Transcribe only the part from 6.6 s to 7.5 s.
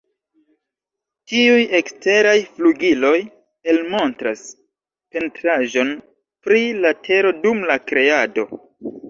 la tero